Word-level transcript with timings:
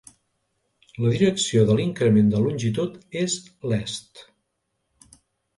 La 1.05 1.11
direcció 1.17 1.67
de 1.71 1.75
l'increment 1.79 2.31
de 2.37 2.41
longitud 2.45 2.97
és 3.23 3.37
l'est. 3.73 4.27